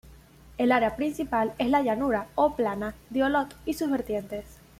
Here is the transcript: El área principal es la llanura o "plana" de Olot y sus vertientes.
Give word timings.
El 0.57 0.71
área 0.71 0.95
principal 0.95 1.53
es 1.59 1.69
la 1.69 1.83
llanura 1.83 2.25
o 2.33 2.55
"plana" 2.55 2.95
de 3.11 3.23
Olot 3.23 3.55
y 3.67 3.73
sus 3.75 3.91
vertientes. 3.91 4.57